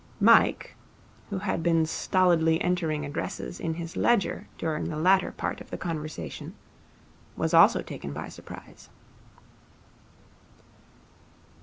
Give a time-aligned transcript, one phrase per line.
[0.19, 0.75] Mike,
[1.29, 5.77] who had been stolidly entering addresses in his ledger during the latter part of the
[5.77, 6.55] conversation,
[7.37, 8.89] was also taken by surprise.